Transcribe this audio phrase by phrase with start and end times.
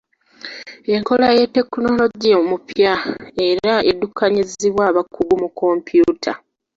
[0.95, 2.93] Enkola ya tekinologiya omupya
[3.49, 6.31] era eddukanyizibwa abakugu mu kompyuta.